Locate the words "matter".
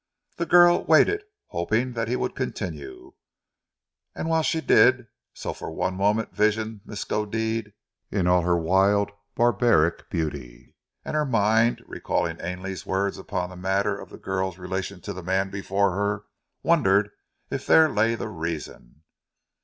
13.55-13.95